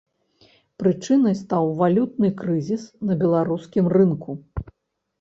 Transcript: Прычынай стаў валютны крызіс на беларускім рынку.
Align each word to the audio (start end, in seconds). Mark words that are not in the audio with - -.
Прычынай 0.83 1.35
стаў 1.43 1.69
валютны 1.83 2.33
крызіс 2.41 2.83
на 3.11 3.21
беларускім 3.23 3.85
рынку. 3.99 4.31